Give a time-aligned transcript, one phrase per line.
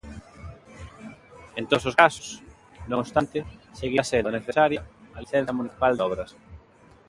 [1.59, 2.27] En todos os casos,
[2.89, 3.37] non obstante,
[3.79, 4.81] seguirá sendo necesaria
[5.15, 6.29] a licenza municipal de obras.